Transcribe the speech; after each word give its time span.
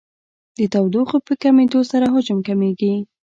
د 0.57 0.59
تودوخې 0.73 1.17
په 1.27 1.33
کمېدو 1.41 1.79
سره 1.91 2.05
حجم 2.13 2.39
کمیږي. 2.47 2.93